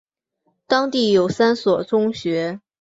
[0.65, 2.59] 当地有三所中学。